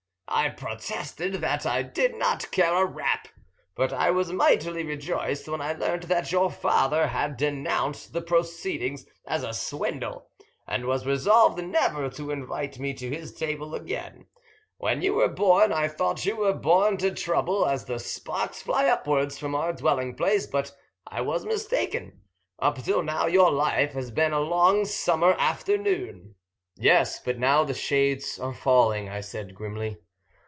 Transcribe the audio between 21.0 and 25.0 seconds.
I was mistaken. Up till now your life has been a long